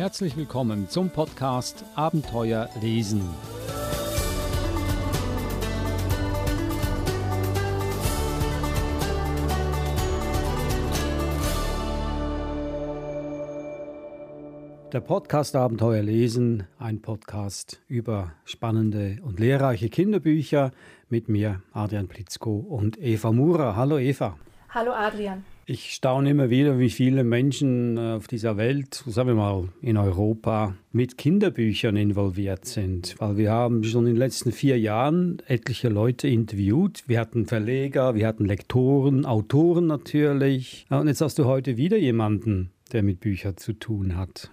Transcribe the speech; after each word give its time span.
Herzlich 0.00 0.34
willkommen 0.34 0.88
zum 0.88 1.10
Podcast 1.10 1.84
Abenteuer 1.94 2.70
lesen. 2.80 3.20
Der 14.90 15.00
Podcast 15.00 15.54
Abenteuer 15.54 16.02
lesen, 16.02 16.66
ein 16.78 17.02
Podcast 17.02 17.82
über 17.86 18.32
spannende 18.46 19.18
und 19.22 19.38
lehrreiche 19.38 19.90
Kinderbücher 19.90 20.70
mit 21.10 21.28
mir, 21.28 21.60
Adrian 21.74 22.08
Plitzko 22.08 22.56
und 22.56 22.98
Eva 22.98 23.32
Mura. 23.32 23.76
Hallo 23.76 23.98
Eva. 23.98 24.38
Hallo 24.70 24.92
Adrian. 24.92 25.44
Ich 25.72 25.92
staune 25.94 26.30
immer 26.30 26.50
wieder, 26.50 26.80
wie 26.80 26.90
viele 26.90 27.22
Menschen 27.22 27.96
äh, 27.96 28.14
auf 28.14 28.26
dieser 28.26 28.56
Welt, 28.56 29.04
sagen 29.06 29.28
wir 29.28 29.34
mal 29.36 29.68
in 29.80 29.96
Europa, 29.98 30.74
mit 30.90 31.16
Kinderbüchern 31.16 31.94
involviert 31.94 32.64
sind. 32.64 33.14
Weil 33.20 33.36
wir 33.36 33.52
haben 33.52 33.84
schon 33.84 34.08
in 34.08 34.14
den 34.14 34.16
letzten 34.16 34.50
vier 34.50 34.80
Jahren 34.80 35.40
etliche 35.46 35.88
Leute 35.88 36.26
interviewt. 36.26 37.04
Wir 37.06 37.20
hatten 37.20 37.46
Verleger, 37.46 38.16
wir 38.16 38.26
hatten 38.26 38.46
Lektoren, 38.46 39.24
Autoren 39.24 39.86
natürlich. 39.86 40.86
Und 40.90 41.06
jetzt 41.06 41.20
hast 41.20 41.38
du 41.38 41.44
heute 41.44 41.76
wieder 41.76 41.98
jemanden, 41.98 42.72
der 42.92 43.04
mit 43.04 43.20
Büchern 43.20 43.56
zu 43.56 43.72
tun 43.72 44.16
hat. 44.16 44.50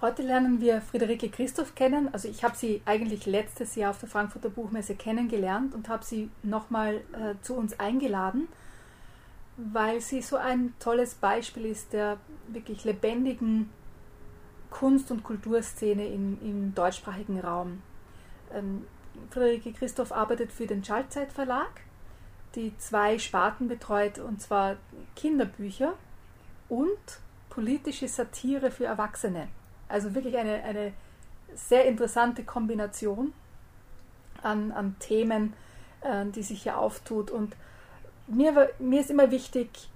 Heute 0.00 0.22
lernen 0.22 0.60
wir 0.60 0.80
Friederike 0.80 1.28
Christoph 1.28 1.74
kennen. 1.74 2.08
Also 2.12 2.28
ich 2.28 2.44
habe 2.44 2.56
sie 2.56 2.82
eigentlich 2.84 3.26
letztes 3.26 3.74
Jahr 3.74 3.90
auf 3.90 3.98
der 3.98 4.08
Frankfurter 4.08 4.50
Buchmesse 4.50 4.94
kennengelernt 4.94 5.74
und 5.74 5.88
habe 5.88 6.04
sie 6.04 6.28
nochmal 6.44 6.98
äh, 7.14 7.34
zu 7.42 7.54
uns 7.54 7.80
eingeladen 7.80 8.46
weil 9.56 10.00
sie 10.00 10.22
so 10.22 10.36
ein 10.36 10.74
tolles 10.78 11.14
Beispiel 11.14 11.66
ist 11.66 11.92
der 11.92 12.18
wirklich 12.48 12.84
lebendigen 12.84 13.70
Kunst- 14.70 15.10
und 15.10 15.22
Kulturszene 15.22 16.06
in, 16.06 16.38
im 16.42 16.74
deutschsprachigen 16.74 17.40
Raum. 17.40 17.82
Ähm, 18.52 18.86
Friederike 19.30 19.72
Christoph 19.72 20.12
arbeitet 20.12 20.52
für 20.52 20.66
den 20.66 20.84
Schaltzeit 20.84 21.32
Verlag, 21.32 21.80
die 22.54 22.76
zwei 22.78 23.18
Sparten 23.18 23.68
betreut, 23.68 24.18
und 24.18 24.42
zwar 24.42 24.76
Kinderbücher 25.14 25.94
und 26.68 27.20
politische 27.48 28.08
Satire 28.08 28.70
für 28.70 28.84
Erwachsene. 28.84 29.48
Also 29.88 30.14
wirklich 30.14 30.36
eine, 30.36 30.62
eine 30.62 30.92
sehr 31.54 31.86
interessante 31.86 32.44
Kombination 32.44 33.32
an, 34.42 34.72
an 34.72 34.96
Themen, 34.98 35.54
äh, 36.02 36.26
die 36.26 36.42
sich 36.42 36.62
hier 36.62 36.78
auftut. 36.78 37.30
Und 37.30 37.56
mir, 38.28 38.70
mir 38.78 39.00
ist 39.00 39.10
immer 39.10 39.30
wichtig, 39.30 39.88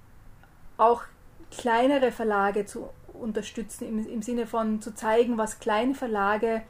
auch 0.77 1.03
kleinere 1.51 2.13
Verlage 2.13 2.65
zu 2.65 2.89
unterstützen, 3.13 3.87
im, 3.87 4.09
im 4.09 4.23
Sinne 4.23 4.47
von 4.47 4.81
zu 4.81 4.95
zeigen, 4.95 5.37
was 5.37 5.61
kleine 5.61 5.95
Verlage 5.95 6.63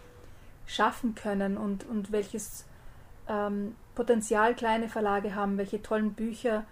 schaffen 0.66 1.14
können 1.14 1.56
und, 1.56 1.86
und 1.88 2.12
welches 2.12 2.64
ähm, 3.28 3.76
Potenzial 3.94 4.54
kleine 4.54 4.88
Verlage 4.88 5.34
haben, 5.34 5.58
welche 5.58 5.82
tollen 5.82 6.14
Bücher 6.14 6.64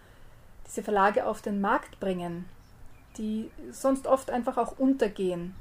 diese 0.66 0.82
Verlage 0.82 1.26
auf 1.26 1.42
den 1.42 1.60
Markt 1.60 2.00
bringen, 2.00 2.44
die 3.16 3.50
sonst 3.70 4.06
oft 4.06 4.30
einfach 4.30 4.56
auch 4.56 4.78
untergehen. 4.78 5.54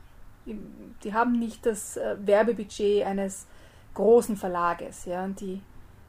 Die, 1.03 1.13
haben 1.13 1.33
nicht 1.33 1.65
das 1.65 1.97
äh, 1.97 2.15
Werbebudget 2.19 3.05
eines 3.05 3.47
großen 3.95 4.37
Verlages, 4.37 5.05
ja, 5.05 5.27
die 5.27 5.61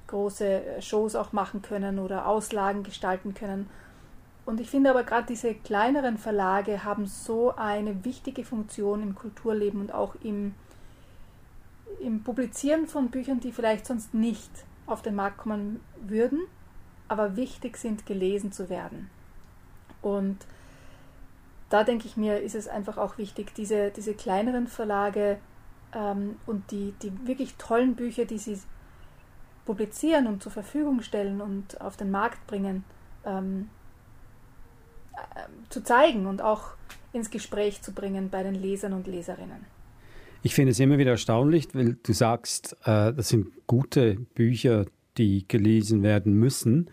große 0.09 0.47
äh, 0.47 0.83
Shows 0.83 1.15
auch 1.15 1.33
machen 1.33 1.63
können 1.63 1.99
oder 1.99 2.27
Auslagen 2.27 2.83
gestalten 2.83 3.35
können. 3.35 3.71
Und 4.45 4.61
ich 4.61 4.71
finde 4.71 4.91
aber 4.91 5.05
gerade 5.05 5.27
diese 5.27 5.55
kleineren 5.55 6.17
Verlage 6.19 6.83
haben 6.83 7.07
so 7.07 7.55
eine 7.55 8.05
wichtige 8.05 8.45
Funktion 8.45 9.03
im 9.03 9.15
Kulturleben 9.15 9.81
und 9.81 9.93
auch 9.93 10.15
im, 10.23 10.55
im 12.01 12.25
Publizieren 12.25 12.87
von 12.87 13.11
Büchern, 13.11 13.41
die 13.41 13.53
vielleicht 13.53 13.87
sonst 13.87 14.15
nicht 14.15 14.51
auf 14.87 15.03
den 15.03 15.15
Markt 15.15 15.37
kommen 15.37 15.81
würden, 16.01 16.41
aber 17.09 17.37
wichtig 17.37 17.77
sind, 17.77 18.07
gelesen 18.07 18.51
zu 18.51 18.71
werden. 18.71 19.11
Und 20.01 20.39
da 21.69 21.85
denke 21.85 22.07
ich 22.07 22.17
mir, 22.17 22.41
ist 22.41 22.55
es 22.55 22.69
einfach 22.69 22.97
auch 22.97 23.19
wichtig, 23.19 23.55
diese, 23.55 23.91
diese 23.91 24.15
kleineren 24.15 24.67
Verlage 24.67 25.39
ähm, 25.95 26.37
und 26.47 26.71
die, 26.71 26.95
die 27.03 27.13
wirklich 27.27 27.57
tollen 27.57 27.95
Bücher, 27.95 28.25
die 28.25 28.39
sie 28.39 28.59
publizieren 29.69 30.27
und 30.27 30.43
zur 30.43 30.51
Verfügung 30.51 31.03
stellen 31.03 31.43
und 31.43 31.79
auf 31.83 31.99
den 31.99 32.11
Markt 32.11 32.47
bringen, 32.47 32.85
ähm, 33.27 33.69
äh, 35.13 35.19
zu 35.69 35.85
zeigen 35.85 36.25
und 36.25 36.41
auch 36.41 36.71
ins 37.13 37.29
Gespräch 37.29 37.83
zu 37.83 37.93
bringen 37.93 38.31
bei 38.31 38.43
den 38.43 38.55
Lesern 38.55 38.95
und 38.95 39.07
Leserinnen. 39.07 39.67
Ich 40.43 40.55
finde 40.55 40.71
es 40.71 40.81
immer 40.81 40.97
wieder 40.97 41.11
erstaunlich, 41.11 41.69
weil 41.75 41.99
du 42.03 42.15
sagst, 42.15 42.79
äh, 42.85 43.13
das 43.13 43.29
sind 43.29 43.49
gute 43.67 44.15
Bücher, 44.15 44.87
die 45.19 45.47
gelesen 45.47 46.03
werden 46.03 46.33
müssen. 46.33 46.91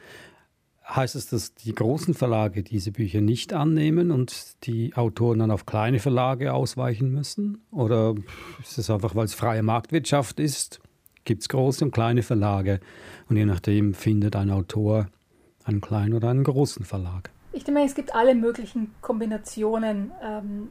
Heißt 0.85 1.15
es, 1.15 1.29
dass 1.29 1.55
die 1.55 1.73
großen 1.73 2.13
Verlage 2.13 2.61
diese 2.61 2.91
Bücher 2.91 3.21
nicht 3.21 3.53
annehmen 3.53 4.11
und 4.11 4.65
die 4.65 4.93
Autoren 4.95 5.39
dann 5.39 5.51
auf 5.51 5.65
kleine 5.65 5.99
Verlage 5.99 6.53
ausweichen 6.53 7.09
müssen? 7.13 7.63
Oder 7.71 8.15
ist 8.59 8.77
es 8.77 8.89
einfach, 8.89 9.15
weil 9.15 9.25
es 9.25 9.33
freie 9.33 9.63
Marktwirtschaft 9.63 10.41
ist 10.41 10.81
gibt 11.25 11.41
es 11.41 11.49
große 11.49 11.83
und 11.83 11.91
kleine 11.91 12.23
Verlage. 12.23 12.79
Und 13.29 13.37
je 13.37 13.45
nachdem 13.45 13.93
findet 13.93 14.35
ein 14.35 14.49
Autor 14.49 15.07
einen 15.65 15.81
kleinen 15.81 16.13
oder 16.13 16.29
einen 16.29 16.43
großen 16.43 16.85
Verlag. 16.85 17.31
Ich 17.51 17.63
denke, 17.63 17.81
es 17.81 17.95
gibt 17.95 18.13
alle 18.15 18.35
möglichen 18.35 18.93
Kombinationen. 19.01 20.11
Ähm, 20.23 20.69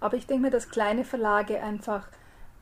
aber 0.00 0.16
ich 0.16 0.26
denke 0.26 0.42
mir, 0.42 0.50
dass 0.50 0.68
kleine 0.68 1.04
Verlage 1.04 1.62
einfach 1.62 2.08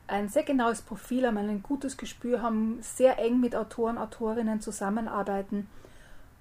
ein 0.07 0.29
sehr 0.29 0.43
genaues 0.43 0.81
Profil 0.81 1.27
haben, 1.27 1.37
ein 1.37 1.61
gutes 1.61 1.97
Gespür 1.97 2.41
haben, 2.41 2.77
sehr 2.81 3.19
eng 3.19 3.39
mit 3.39 3.55
Autoren, 3.55 3.97
Autorinnen 3.97 4.61
zusammenarbeiten 4.61 5.67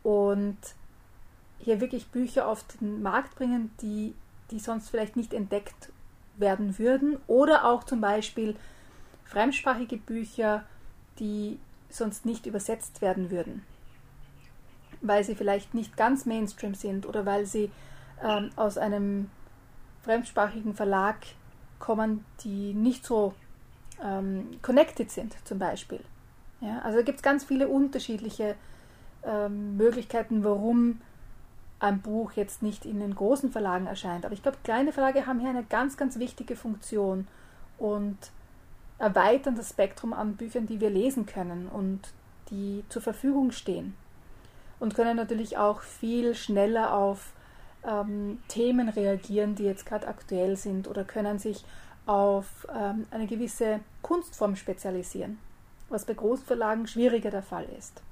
und 0.05 0.57
hier 1.59 1.81
wirklich 1.81 2.07
Bücher 2.09 2.47
auf 2.47 2.65
den 2.81 3.03
Markt 3.03 3.35
bringen, 3.35 3.71
die, 3.83 4.15
die 4.51 4.61
sonst 4.61 4.89
vielleicht 4.89 5.17
nicht 5.17 5.35
entdeckt 5.35 5.91
werden 6.37 6.79
würden. 6.79 7.17
Oder 7.27 7.65
auch 7.65 7.83
zum 7.83 8.01
Beispiel 8.01 8.55
fremdsprachige 9.27 9.97
Bücher, 9.97 10.65
die 11.19 11.59
sonst 11.89 12.27
nicht 12.27 12.47
übersetzt 12.47 13.01
werden 13.01 13.31
würden, 13.31 13.63
weil 15.01 15.25
sie 15.25 15.35
vielleicht 15.35 15.75
nicht 15.75 15.97
ganz 15.97 16.27
Mainstream 16.27 16.75
sind 16.75 17.07
oder 17.07 17.27
weil 17.27 17.47
sie 17.47 17.71
ähm, 18.23 18.51
aus 18.57 18.79
einem 18.79 19.31
fremdsprachigen 20.03 20.75
Verlag 20.75 21.17
kommen, 21.79 22.25
die 22.41 22.75
nicht 22.75 23.05
so 23.05 23.35
ähm, 24.03 24.59
connected 24.63 25.11
sind, 25.11 25.37
zum 25.45 25.59
Beispiel. 25.59 26.01
Ja, 26.61 26.79
also 26.81 27.03
gibt 27.03 27.19
es 27.19 27.23
ganz 27.23 27.45
viele 27.45 27.69
unterschiedliche 27.69 28.55
ähm, 29.25 29.77
Möglichkeiten, 29.77 30.45
warum 30.45 31.01
ein 31.79 32.01
Buch 32.01 32.33
jetzt 32.33 32.63
nicht 32.63 32.87
in 32.87 33.01
den 33.01 33.15
großen 33.15 33.53
Verlagen 33.53 33.87
erscheint. 33.87 34.25
Aber 34.25 34.33
ich 34.33 34.43
glaube, 34.43 34.59
kleine 34.65 34.93
Verlage 34.93 35.27
haben 35.27 35.41
hier 35.41 35.51
eine 35.51 35.65
ganz, 35.65 35.97
ganz 35.97 36.19
wichtige 36.19 36.57
Funktion 36.57 37.27
und 37.79 38.17
erweitern 38.99 39.57
das 39.57 39.71
Spektrum 39.71 40.13
an 40.13 40.37
Büchern, 40.37 40.67
die 40.67 40.81
wir 40.81 40.91
lesen 40.91 41.27
können 41.27 41.69
und 41.69 42.01
die 42.51 42.85
zur 42.89 43.03
Verfügung 43.03 43.51
stehen. 43.51 43.95
Und 44.79 44.95
können 44.95 45.17
natürlich 45.17 45.57
auch 45.57 45.81
viel 45.81 46.35
schneller 46.35 46.95
auf 46.95 47.33
ähm, 47.85 48.39
Themen 48.49 48.89
reagieren, 48.89 49.55
die 49.55 49.65
jetzt 49.65 49.87
gerade 49.87 50.07
aktuell 50.07 50.57
sind 50.57 50.89
oder 50.89 51.05
können 51.05 51.39
sich 51.39 51.65
auf 52.05 52.67
ähm, 52.75 53.07
eine 53.11 53.27
gewisse 53.27 53.81
Kunstform 54.03 54.57
spezialisieren, 54.57 55.39
was 55.89 56.05
bei 56.05 56.15
Großverlagen 56.15 56.87
schwieriger 56.87 57.31
der 57.31 57.43
Fall 57.43 57.67
ist, 57.79 58.03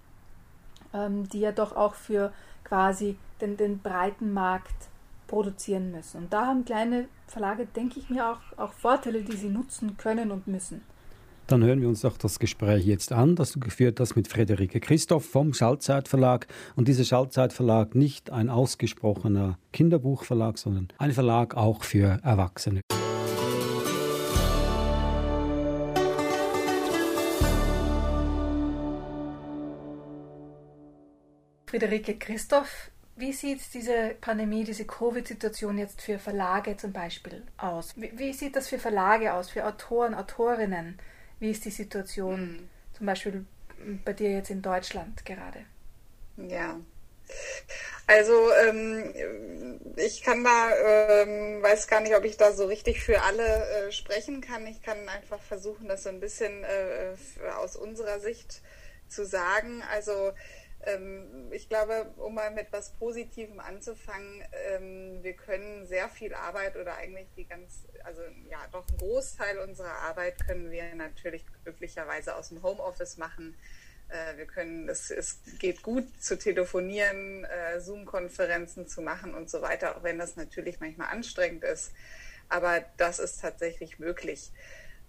ähm, 0.93 1.28
die 1.28 1.41
ja 1.41 1.53
doch 1.53 1.77
auch 1.77 1.94
für 1.94 2.32
quasi 2.64 3.17
den, 3.41 3.56
den 3.56 3.79
breiten 3.81 4.32
Markt 4.32 4.88
produzieren 5.26 5.93
müssen. 5.93 6.25
Und 6.25 6.32
da 6.32 6.47
haben 6.47 6.64
kleine 6.64 7.08
Verlage, 7.26 7.67
denke 7.67 7.99
ich 7.99 8.11
mir, 8.11 8.31
auch, 8.31 8.59
auch 8.59 8.73
Vorteile, 8.73 9.23
die 9.23 9.37
sie 9.37 9.49
nutzen 9.49 9.97
können 9.97 10.31
und 10.31 10.47
müssen. 10.47 10.82
Dann 11.47 11.62
hören 11.62 11.82
wir 11.82 11.88
uns 11.88 12.00
doch 12.00 12.17
das 12.17 12.38
Gespräch 12.38 12.87
jetzt 12.87 13.12
an, 13.12 13.37
das 13.37 13.53
du 13.53 13.61
geführt 13.61 14.00
hast 14.00 14.17
mit 14.17 14.29
Friederike 14.29 14.81
Christoph 14.81 15.26
vom 15.26 15.53
Schallzeitverlag. 15.53 16.47
Und 16.75 16.88
dieser 16.88 17.05
Schallzeitverlag 17.05 17.94
nicht 17.94 18.31
ein 18.31 18.49
ausgesprochener 18.49 19.59
Kinderbuchverlag, 19.73 20.56
sondern 20.56 20.88
ein 20.97 21.12
Verlag 21.12 21.55
auch 21.55 21.85
für 21.85 22.19
Erwachsene. 22.23 22.81
Friederike 31.67 32.17
Christoph 32.19 32.91
wie 33.16 33.32
sieht 33.32 33.61
diese 33.75 34.14
Pandemie, 34.20 34.64
diese 34.64 34.84
Covid-Situation 34.84 35.78
jetzt 35.78 36.02
für 36.02 36.19
Verlage 36.19 36.76
zum 36.76 36.93
Beispiel 36.93 37.43
aus? 37.56 37.94
Wie, 37.96 38.16
wie, 38.19 38.32
sieht 38.32 38.56
das 38.56 38.69
für 38.69 38.78
Verlage 38.78 39.34
aus, 39.34 39.50
für 39.50 39.64
Autoren, 39.64 40.14
Autorinnen? 40.14 40.99
Wie 41.40 41.50
ist 41.50 41.64
die 41.64 41.70
Situation 41.70 42.40
mhm. 42.40 42.69
zum 42.96 43.06
Beispiel 43.06 43.44
bei 44.05 44.12
dir 44.12 44.32
jetzt 44.32 44.50
in 44.50 44.62
Deutschland 44.62 45.25
gerade? 45.25 45.61
Ja, 46.37 46.81
Also 48.06 48.52
ähm, 48.52 49.81
ich 49.96 50.22
kann 50.22 50.44
da, 50.44 50.70
ähm, 51.22 51.62
weiß 51.62 51.88
gar 51.88 52.00
nicht, 52.00 52.14
ob 52.14 52.25
ich 52.25 52.37
da 52.37 52.52
so 52.52 52.67
richtig 52.67 53.02
für 53.02 53.22
alle 53.22 53.46
äh, 53.46 53.93
sprechen 53.93 54.40
kann. 54.40 54.67
Ich 54.67 54.82
kann 54.82 55.08
einfach 55.08 55.40
versuchen, 55.40 55.88
das 55.88 56.02
so 56.02 56.10
ein 56.10 56.20
bisschen 56.20 56.64
äh, 56.64 57.14
aus 57.58 57.76
unserer 57.76 58.20
Sicht 58.20 58.60
zu 59.08 59.25
sagen. 59.25 59.82
Also 59.90 60.32
ich 61.50 61.69
glaube, 61.69 62.12
um 62.16 62.34
mal 62.34 62.50
mit 62.50 62.66
was 62.70 62.92
Positivem 62.92 63.60
anzufangen, 63.60 64.42
ähm, 64.69 65.22
wir 65.22 65.34
können 65.34 65.86
sehr 65.86 66.08
viel 66.08 66.34
Arbeit 66.34 66.76
oder 66.76 66.96
eigentlich 66.96 67.28
die 67.36 67.46
ganz, 67.46 67.86
also 68.04 68.20
ja, 68.50 68.58
doch 68.72 68.86
einen 68.88 68.98
Großteil 68.98 69.58
unserer 69.58 69.94
Arbeit 70.02 70.44
können 70.46 70.70
wir 70.70 70.94
natürlich 70.94 71.44
glücklicherweise 71.62 72.34
aus 72.34 72.50
dem 72.50 72.62
Homeoffice 72.62 73.16
machen. 73.16 73.56
Äh, 74.08 74.36
wir 74.36 74.46
können, 74.46 74.88
es, 74.88 75.10
es 75.10 75.40
geht 75.58 75.82
gut 75.82 76.04
zu 76.22 76.38
telefonieren, 76.38 77.44
äh, 77.44 77.81
Zoom-Konferenzen 77.81 78.86
zu 78.86 79.00
machen 79.00 79.34
und 79.34 79.48
so 79.48 79.62
weiter, 79.62 79.96
auch 79.96 80.02
wenn 80.02 80.19
das 80.19 80.36
natürlich 80.36 80.81
manchmal 80.81 81.08
anstrengend 81.08 81.64
ist. 81.64 81.92
Aber 82.48 82.84
das 82.98 83.19
ist 83.19 83.40
tatsächlich 83.40 83.98
möglich. 83.98 84.50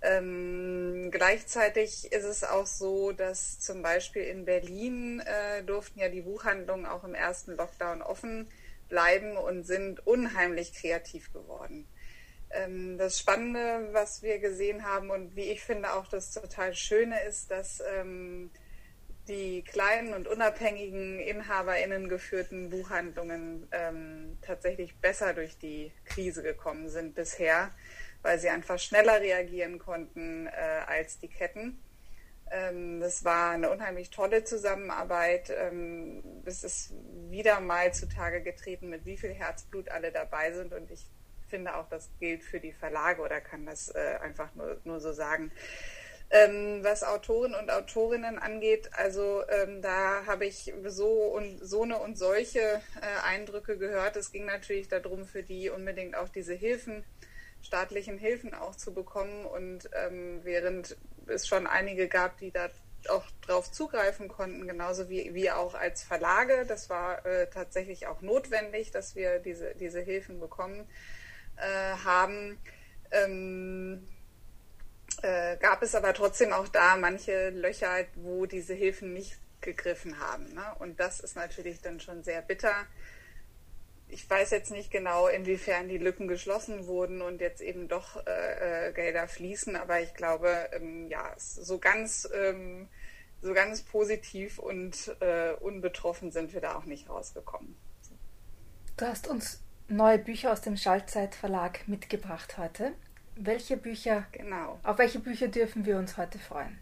Ähm, 0.06 1.10
gleichzeitig 1.10 2.12
ist 2.12 2.26
es 2.26 2.44
auch 2.44 2.68
so, 2.68 3.12
dass 3.12 3.60
zum 3.60 3.82
Beispiel 3.82 4.24
in 4.24 4.46
Berlin 4.46 5.20
äh, 5.22 5.64
durften 5.64 6.00
ja 6.00 6.10
die 6.10 6.22
Buchhandlungen 6.22 6.86
auch 6.86 7.04
im 7.04 7.16
ersten 7.16 7.56
Lockdown 7.56 8.04
offen 8.04 8.48
bleiben 8.88 9.36
und 9.36 9.64
sind 9.64 10.06
unheimlich 10.06 10.74
kreativ 10.74 11.34
geworden. 11.34 11.88
Ähm, 12.52 13.00
das 13.00 13.18
Spannende, 13.18 13.90
was 13.94 14.22
wir 14.22 14.38
gesehen 14.38 14.86
haben 14.86 15.10
und 15.10 15.36
wie 15.36 15.50
ich 15.50 15.64
finde 15.64 15.94
auch 15.94 16.08
das 16.08 16.32
total 16.32 16.76
Schöne 16.76 17.24
ist, 17.24 17.50
dass 17.50 17.82
ähm, 17.98 18.52
die 19.28 19.64
kleinen 19.64 20.14
und 20.14 20.28
unabhängigen 20.28 21.20
Inhaberinnen 21.20 22.10
geführten 22.10 22.70
Buchhandlungen 22.70 23.68
ähm, 23.72 24.38
tatsächlich 24.42 24.96
besser 24.98 25.34
durch 25.34 25.58
die 25.58 25.92
Krise 26.06 26.44
gekommen 26.44 26.90
sind 26.90 27.16
bisher 27.16 27.72
weil 28.26 28.40
sie 28.40 28.50
einfach 28.50 28.80
schneller 28.80 29.22
reagieren 29.22 29.78
konnten 29.78 30.48
äh, 30.48 30.82
als 30.88 31.20
die 31.20 31.28
Ketten. 31.28 31.80
Ähm, 32.50 33.00
das 33.00 33.24
war 33.24 33.52
eine 33.52 33.70
unheimlich 33.70 34.10
tolle 34.10 34.44
Zusammenarbeit. 34.44 35.54
Ähm, 35.56 36.24
es 36.44 36.64
ist 36.64 36.94
wieder 37.30 37.60
mal 37.60 37.94
zutage 37.94 38.42
getreten, 38.42 38.90
mit 38.90 39.06
wie 39.06 39.18
viel 39.18 39.32
Herzblut 39.32 39.90
alle 39.90 40.12
dabei 40.12 40.52
sind. 40.54 40.74
Und 40.74 40.90
ich 40.90 41.06
finde 41.48 41.76
auch, 41.76 41.88
das 41.88 42.10
gilt 42.20 42.44
für 42.44 42.60
die 42.60 42.74
Verlage 42.74 43.22
oder 43.22 43.40
kann 43.42 43.68
das 43.68 43.90
äh, 43.90 44.18
einfach 44.22 44.54
nur, 44.56 44.82
nur 44.86 45.00
so 45.00 45.14
sagen. 45.14 45.52
Ähm, 46.32 46.80
was 46.82 47.04
Autoren 47.04 47.54
und 47.54 47.70
Autorinnen 47.70 48.40
angeht, 48.40 48.90
also 48.94 49.44
ähm, 49.48 49.84
da 49.84 50.26
habe 50.26 50.48
ich 50.48 50.74
so 50.86 51.08
und 51.08 51.60
so 51.60 51.84
eine 51.84 52.00
und 52.00 52.18
solche 52.18 52.60
äh, 52.60 52.82
Eindrücke 53.24 53.78
gehört. 53.78 54.16
Es 54.16 54.32
ging 54.32 54.46
natürlich 54.46 54.88
darum, 54.88 55.26
für 55.26 55.44
die 55.44 55.70
unbedingt 55.70 56.16
auch 56.16 56.30
diese 56.30 56.56
Hilfen 56.56 57.04
staatlichen 57.66 58.18
Hilfen 58.18 58.54
auch 58.54 58.76
zu 58.76 58.94
bekommen. 58.94 59.46
Und 59.46 59.90
ähm, 59.94 60.42
während 60.44 60.96
es 61.28 61.48
schon 61.48 61.68
einige 61.68 62.08
gab, 62.08 62.38
die 62.38 62.52
da 62.52 62.70
auch 63.10 63.26
drauf 63.42 63.72
zugreifen 63.72 64.28
konnten, 64.28 64.68
genauso 64.68 65.10
wie 65.10 65.34
wir 65.34 65.58
auch 65.58 65.76
als 65.76 66.04
Verlage, 66.04 66.66
das 66.68 66.90
war 66.90 67.26
äh, 67.26 67.48
tatsächlich 67.48 68.08
auch 68.08 68.22
notwendig, 68.22 68.92
dass 68.92 69.16
wir 69.16 69.40
diese, 69.40 69.76
diese 69.76 70.02
Hilfen 70.02 70.40
bekommen 70.40 70.88
äh, 71.58 71.98
haben. 72.04 72.58
Ähm, 73.12 74.08
äh, 75.22 75.58
gab 75.58 75.84
es 75.84 75.96
aber 75.96 76.14
trotzdem 76.14 76.52
auch 76.52 76.68
da 76.68 76.98
manche 76.98 77.50
Löcher, 77.50 78.06
wo 78.16 78.46
diese 78.46 78.74
Hilfen 78.74 79.14
nicht 79.14 79.38
gegriffen 79.62 80.20
haben. 80.20 80.54
Ne? 80.54 80.64
Und 80.80 81.00
das 81.00 81.20
ist 81.20 81.36
natürlich 81.36 81.82
dann 81.82 82.00
schon 82.00 82.24
sehr 82.24 82.42
bitter 82.42 82.86
ich 84.08 84.30
weiß 84.30 84.52
jetzt 84.52 84.72
nicht 84.72 84.92
genau, 84.92 85.28
inwiefern 85.28 85.88
die 85.88 85.98
Lücken 85.98 86.28
geschlossen 86.28 86.88
wurden 86.88 87.22
und 87.22 87.42
jetzt 87.42 87.62
eben 87.62 87.88
doch 87.88 88.26
äh, 88.26 88.90
äh, 88.90 88.94
Gelder 88.94 89.28
fließen, 89.28 89.76
aber 89.76 90.02
ich 90.02 90.14
glaube, 90.14 90.70
ähm, 90.74 91.08
ja, 91.10 91.34
so 91.38 91.80
ganz, 91.80 92.30
ähm, 92.34 92.88
so 93.42 93.54
ganz 93.54 93.82
positiv 93.82 94.60
und 94.60 95.16
äh, 95.20 95.54
unbetroffen 95.54 96.32
sind 96.32 96.54
wir 96.54 96.62
da 96.62 96.76
auch 96.76 96.86
nicht 96.86 97.10
rausgekommen. 97.10 97.76
Du 98.98 99.06
hast 99.06 99.28
uns 99.28 99.62
neue 99.88 100.20
Bücher 100.20 100.52
aus 100.52 100.62
dem 100.62 100.78
Schaltzeit 100.78 101.36
Verlag 101.36 101.88
mitgebracht 101.88 102.58
heute. 102.58 102.94
Welche 103.36 103.76
Bücher? 103.76 104.26
Genau. 104.32 104.80
Auf 104.84 104.98
welche 104.98 105.20
Bücher 105.20 105.50
dürfen 105.50 105.86
wir 105.86 105.98
uns 105.98 106.16
heute 106.16 106.40
freuen? 106.40 106.80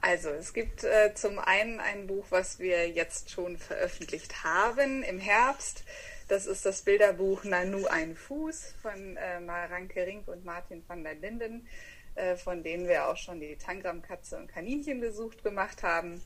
Also 0.00 0.28
es 0.30 0.52
gibt 0.52 0.84
äh, 0.84 1.14
zum 1.14 1.38
einen 1.38 1.80
ein 1.80 2.06
Buch, 2.06 2.26
was 2.30 2.58
wir 2.58 2.88
jetzt 2.88 3.30
schon 3.30 3.56
veröffentlicht 3.58 4.44
haben 4.44 5.02
im 5.02 5.18
Herbst. 5.18 5.84
Das 6.28 6.46
ist 6.46 6.66
das 6.66 6.82
Bilderbuch 6.82 7.44
Nanu 7.44 7.86
ein 7.86 8.16
Fuß 8.16 8.74
von 8.82 9.16
äh, 9.16 9.40
Maranke 9.40 10.06
Rink 10.06 10.28
und 10.28 10.44
Martin 10.44 10.82
van 10.86 11.04
der 11.04 11.14
Linden, 11.14 11.68
äh, 12.14 12.36
von 12.36 12.62
denen 12.62 12.88
wir 12.88 13.08
auch 13.08 13.16
schon 13.16 13.40
die 13.40 13.56
Tangram-Katze 13.56 14.36
und 14.36 14.48
Kaninchen 14.48 15.00
besucht 15.00 15.42
gemacht 15.42 15.82
haben. 15.82 16.20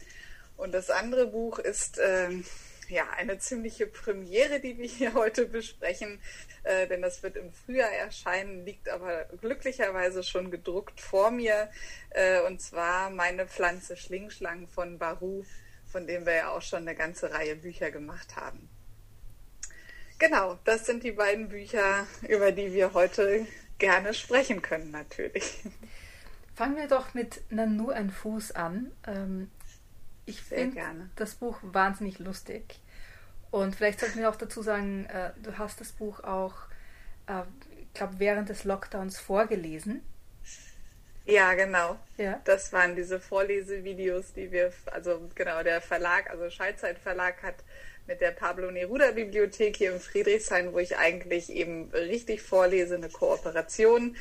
Und 0.57 0.73
das 0.73 0.91
andere 0.91 1.27
Buch 1.27 1.59
ist 1.59 2.01
ähm, 2.03 2.45
ja, 2.91 3.09
eine 3.17 3.39
ziemliche 3.39 3.87
Premiere, 3.87 4.61
die 4.61 4.77
wir 4.79 4.87
hier 4.87 5.15
heute 5.15 5.47
besprechen, 5.47 6.21
äh, 6.65 6.87
denn 6.87 7.03
das 7.03 7.23
wird 7.23 7.37
im 7.37 7.53
Frühjahr 7.53 7.91
erscheinen, 7.91 8.65
liegt 8.65 8.89
aber 8.89 9.25
glücklicherweise 9.41 10.23
schon 10.23 10.51
gedruckt 10.51 11.01
vor 11.01 11.31
mir. 11.31 11.71
Äh, 12.11 12.41
und 12.43 12.61
zwar 12.61 13.11
meine 13.11 13.47
Pflanze 13.47 13.97
Schlingschlang 13.97 14.69
von 14.69 14.99
Baru, 14.99 15.45
von 15.87 16.07
dem 16.07 16.27
wir 16.27 16.35
ja 16.35 16.51
auch 16.51 16.63
schon 16.63 16.81
eine 16.81 16.95
ganze 16.95 17.33
Reihe 17.33 17.57
Bücher 17.57 17.91
gemacht 17.91 18.37
haben. 18.37 18.69
Genau, 20.19 20.59
das 20.65 20.85
sind 20.85 21.03
die 21.03 21.13
beiden 21.13 21.49
Bücher, 21.49 22.07
über 22.29 22.53
die 22.53 22.75
wir 22.75 22.93
heute 22.93 23.47
gerne 23.79 24.13
sprechen 24.13 24.61
können, 24.61 24.91
natürlich. 24.91 25.63
Fangen 26.55 26.77
wir 26.77 26.89
doch 26.89 27.15
mit 27.15 27.41
Nanu 27.51 27.89
ein 27.89 28.11
Fuß 28.11 28.53
an. 28.53 28.93
Ähm, 29.07 29.51
ich 30.31 30.43
finde 30.43 31.11
das 31.17 31.35
Buch 31.35 31.59
wahnsinnig 31.63 32.19
lustig. 32.19 32.81
Und 33.51 33.75
vielleicht 33.75 34.01
sollten 34.01 34.21
wir 34.21 34.31
auch 34.31 34.37
dazu 34.37 34.63
sagen, 34.63 35.07
äh, 35.07 35.31
du 35.43 35.59
hast 35.59 35.81
das 35.81 35.93
Buch 35.93 36.23
auch, 36.23 36.55
äh, 37.27 37.43
ich 37.83 37.95
glaube, 37.95 38.15
während 38.19 38.49
des 38.49 38.65
Lockdowns 38.65 39.19
vorgelesen. 39.19 40.03
Ja, 41.27 41.55
genau. 41.55 41.99
Ja. 42.17 42.41
Das 42.45 42.73
waren 42.73 42.97
diese 42.97 43.21
Vorlesevideos, 43.21 44.33
die 44.33 44.51
wir, 44.53 44.73
also 44.87 45.29
genau, 45.35 45.63
der 45.63 45.81
Verlag, 45.81 46.31
also 46.31 46.49
Schallzeit 46.49 46.99
Verlag 46.99 47.43
hat 47.43 47.57
mit 48.07 48.21
der 48.21 48.31
Pablo 48.31 48.71
Neruda 48.71 49.13
Bibliothek 49.13 49.77
hier 49.77 49.93
in 49.93 50.01
Friedrichshain, 50.01 50.73
wo 50.73 50.79
ich 50.79 50.97
eigentlich 50.97 51.51
eben 51.51 51.91
richtig 51.91 52.43
vorlese, 52.43 52.97
eine 52.97 53.09
Kooperation 53.09 54.17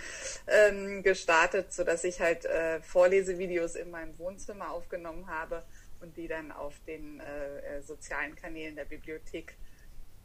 ähm, 0.47 1.01
gestartet, 1.01 1.73
sodass 1.73 2.03
ich 2.03 2.19
halt 2.19 2.45
äh, 2.45 2.81
Vorlesevideos 2.81 3.75
in 3.75 3.89
meinem 3.89 4.17
Wohnzimmer 4.19 4.71
aufgenommen 4.71 5.27
habe 5.27 5.63
und 6.01 6.15
die 6.17 6.27
dann 6.27 6.51
auf 6.51 6.75
den 6.87 7.19
äh, 7.19 7.77
äh, 7.77 7.81
sozialen 7.81 8.35
Kanälen 8.35 8.75
der 8.75 8.85
Bibliothek 8.85 9.55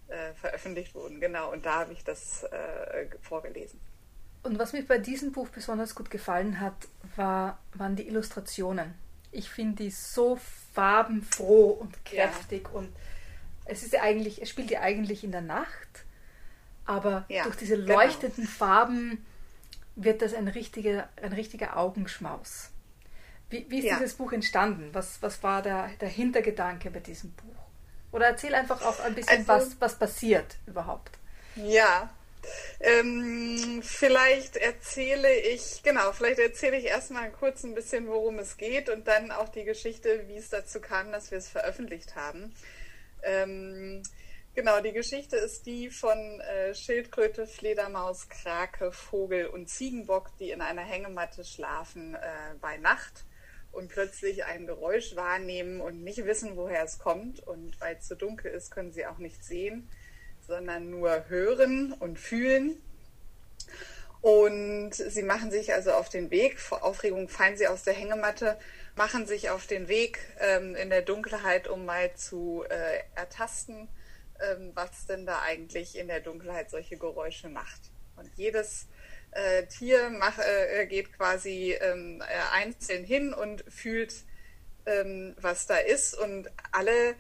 äh, 0.09 0.33
veröffentlicht 0.35 0.95
wurden. 0.95 1.21
Genau, 1.21 1.53
und 1.53 1.67
da 1.67 1.81
habe 1.81 1.93
ich 1.93 2.05
das 2.05 2.45
äh, 2.45 3.07
vorgelesen. 3.21 3.81
Und 4.43 4.59
was 4.59 4.73
mir 4.73 4.85
bei 4.85 4.99
diesem 4.99 5.33
Buch 5.33 5.49
besonders 5.49 5.95
gut 5.95 6.11
gefallen 6.11 6.61
hat, 6.61 6.75
war, 7.17 7.59
waren 7.73 7.97
die 7.97 8.07
Illustrationen. 8.07 8.95
Ich 9.33 9.49
finde 9.49 9.85
die 9.85 9.91
so 9.91 10.39
farbenfroh 10.75 11.71
und 11.71 12.05
kräftig 12.05 12.69
ja. 12.69 12.79
und 12.79 12.95
es 13.65 13.83
ist 13.83 13.95
ja 13.95 14.03
eigentlich, 14.03 14.43
es 14.43 14.51
spielt 14.51 14.71
ja 14.71 14.81
eigentlich 14.81 15.25
in 15.25 15.33
der 15.33 15.41
Nacht, 15.41 16.05
aber 16.85 17.25
ja, 17.29 17.45
durch 17.45 17.57
diese 17.57 17.77
genau. 17.77 17.95
leuchtenden 17.95 18.45
genau. 18.45 18.57
Farben 18.57 19.25
wird 19.97 20.23
das 20.23 20.35
ein 20.35 20.49
richtiger, 20.49 21.09
ein 21.23 21.33
richtiger 21.33 21.77
Augenschmaus. 21.79 22.71
Wie, 23.55 23.71
wie 23.71 23.79
ist 23.79 23.85
ja. 23.85 23.99
dieses 23.99 24.15
Buch 24.15 24.33
entstanden? 24.33 24.91
Was, 24.93 25.23
was 25.23 25.43
war 25.45 25.63
der, 25.63 25.91
der 26.01 26.09
Hintergedanke 26.09 26.91
bei 26.91 26.99
diesem 26.99 27.31
Buch? 27.33 27.55
Oder 28.11 28.27
erzähl 28.27 28.55
einfach 28.55 28.83
auch 28.83 28.99
ein 29.01 29.15
bisschen, 29.15 29.39
also, 29.39 29.49
was, 29.49 29.81
was 29.81 29.99
passiert 29.99 30.57
überhaupt. 30.67 31.19
Ja, 31.55 32.13
ähm, 32.81 33.81
vielleicht 33.83 34.57
erzähle 34.57 35.33
ich, 35.35 35.83
genau, 35.85 36.13
vielleicht 36.13 36.41
erzähle 36.41 36.77
ich 36.77 36.87
erstmal 36.87 37.31
kurz 37.31 37.63
ein 37.63 37.75
bisschen, 37.75 38.09
worum 38.09 38.41
es 38.41 38.57
geht 38.57 38.89
und 38.89 39.07
dann 39.07 39.31
auch 39.31 39.49
die 39.49 39.65
Geschichte, 39.65 40.25
wie 40.27 40.37
es 40.37 40.51
dazu 40.51 40.81
kam, 40.81 41.13
dass 41.13 41.31
wir 41.31 41.39
es 41.39 41.49
veröffentlicht 41.49 42.17
haben. 42.17 42.55
Ähm, 43.23 44.03
genau, 44.55 44.81
die 44.81 44.93
Geschichte 44.93 45.37
ist 45.37 45.65
die 45.67 45.91
von 45.91 46.41
äh, 46.41 46.75
Schildkröte, 46.75 47.47
Fledermaus, 47.47 48.29
Krake, 48.29 48.91
Vogel 48.91 49.47
und 49.47 49.69
Ziegenbock, 49.69 50.37
die 50.39 50.51
in 50.51 50.61
einer 50.61 50.83
Hängematte 50.83 51.45
schlafen 51.45 52.17
äh, 52.17 52.19
bei 52.61 52.79
Nacht 52.79 53.25
und 53.75 53.89
plötzlich 53.89 54.45
ein 54.45 54.67
Geräusch 54.67 55.17
wahrnehmen 55.17 55.81
und 55.81 56.03
nicht 56.03 56.25
wissen, 56.25 56.57
woher 56.57 56.85
es 56.85 56.99
kommt. 56.99 57.47
Und 57.47 57.81
weil 57.81 57.97
es 57.97 58.07
zu 58.07 58.15
so 58.15 58.21
dunkel 58.21 58.53
ist, 58.53 58.71
können 58.71 58.93
sie 58.93 59.07
auch 59.07 59.19
nicht 59.19 59.45
sehen, 59.45 59.89
sondern 60.47 60.91
nur 60.91 61.29
hören 61.29 61.93
und 61.93 62.19
fühlen. 62.19 62.81
Und 64.21 64.95
sie 64.95 65.23
machen 65.23 65.51
sich 65.51 65.75
also 65.75 65.93
auf 65.93 66.09
den 66.09 66.31
Weg. 66.31 66.59
Vor 66.59 66.83
Aufregung 66.83 67.29
fallen 67.29 67.57
sie 67.57 67.67
aus 67.67 67.83
der 67.83 67.95
Hängematte 67.95 68.57
machen 68.97 69.27
sich 69.27 69.51
auf 69.51 69.67
den 69.67 69.89
Weg 69.89 70.21
ähm, 70.41 70.75
in 70.77 70.91
der 70.91 71.03
Dunkelheit, 71.03 71.69
um 71.69 71.85
mal 71.85 72.15
zu 72.15 72.65
äh, 72.69 73.01
ertasten, 73.15 73.89
ähm, 74.41 74.71
was 74.75 75.07
denn 75.07 75.27
da 75.27 75.41
eigentlich 75.43 75.99
in 75.99 76.09
der 76.09 76.21
Dunkelheit 76.21 76.71
solche 76.71 76.97
Geräusche 76.97 77.49
macht. 77.49 77.81
Und 78.17 78.31
jedes 78.37 78.87
äh, 79.35 79.67
Tier 79.67 80.11
mach, 80.11 80.39
äh, 80.39 80.87
geht 80.87 81.13
quasi 81.17 81.77
ähm, 81.81 82.23
äh, 82.23 82.57
einzeln 82.57 83.05
hin 83.05 83.35
und 83.35 83.65
fühlt, 83.69 84.15
ähm, 84.87 85.35
was 85.41 85.67
da 85.67 85.77
ist. 85.77 86.17
Und 86.17 86.51
alle 86.73 87.15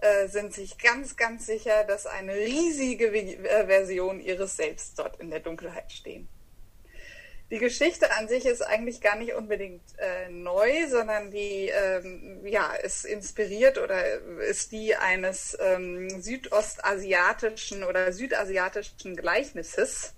äh, 0.00 0.28
sind 0.28 0.54
sich 0.54 0.78
ganz, 0.78 1.16
ganz 1.16 1.46
sicher, 1.46 1.84
dass 1.84 2.06
eine 2.06 2.34
riesige 2.34 3.06
äh, 3.06 3.66
Version 3.66 4.20
ihres 4.20 4.56
Selbst 4.56 4.98
dort 4.98 5.20
in 5.20 5.30
der 5.30 5.40
Dunkelheit 5.40 5.92
stehen. 5.92 6.28
Die 7.50 7.58
Geschichte 7.58 8.12
an 8.12 8.28
sich 8.28 8.46
ist 8.46 8.62
eigentlich 8.62 9.00
gar 9.00 9.16
nicht 9.16 9.34
unbedingt 9.34 9.82
äh, 9.98 10.28
neu, 10.30 10.86
sondern 10.88 11.32
die 11.32 11.68
ähm, 11.68 12.46
ja, 12.46 12.72
ist 12.74 13.04
inspiriert 13.04 13.76
oder 13.76 14.02
ist 14.48 14.70
die 14.70 14.94
eines 14.94 15.58
ähm, 15.60 16.08
südostasiatischen 16.22 17.82
oder 17.82 18.12
südasiatischen 18.12 19.16
Gleichnisses 19.16 20.14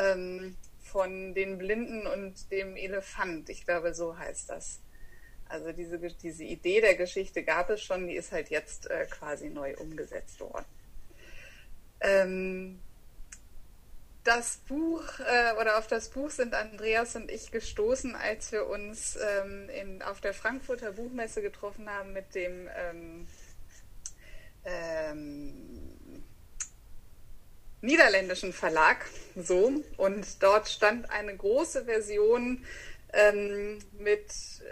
ähm, 0.00 0.56
von 0.82 1.34
den 1.34 1.58
Blinden 1.58 2.06
und 2.06 2.50
dem 2.50 2.76
Elefant. 2.76 3.48
Ich 3.48 3.64
glaube, 3.64 3.94
so 3.94 4.18
heißt 4.18 4.50
das. 4.50 4.80
Also 5.48 5.72
diese, 5.72 5.98
diese 5.98 6.44
Idee 6.44 6.80
der 6.80 6.94
Geschichte 6.94 7.42
gab 7.42 7.70
es 7.70 7.82
schon, 7.82 8.06
die 8.06 8.14
ist 8.14 8.32
halt 8.32 8.50
jetzt 8.50 8.88
äh, 8.88 9.06
quasi 9.06 9.50
neu 9.50 9.76
umgesetzt 9.76 10.40
worden. 10.40 10.66
Ähm, 12.00 12.80
das 14.22 14.58
Buch 14.68 15.02
äh, 15.20 15.60
oder 15.60 15.78
auf 15.78 15.86
das 15.86 16.10
Buch 16.10 16.30
sind 16.30 16.54
Andreas 16.54 17.16
und 17.16 17.30
ich 17.30 17.50
gestoßen, 17.50 18.14
als 18.14 18.52
wir 18.52 18.68
uns 18.68 19.16
ähm, 19.16 19.68
in, 19.70 20.02
auf 20.02 20.20
der 20.20 20.34
Frankfurter 20.34 20.92
Buchmesse 20.92 21.42
getroffen 21.42 21.88
haben 21.88 22.12
mit 22.12 22.34
dem 22.34 22.68
ähm, 22.76 23.26
ähm, 24.64 26.22
niederländischen 27.80 28.52
Verlag. 28.52 29.06
So, 29.36 29.72
und 29.96 30.42
dort 30.42 30.68
stand 30.68 31.10
eine 31.10 31.36
große 31.36 31.84
Version 31.84 32.64
ähm, 33.12 33.78
mit 33.98 34.26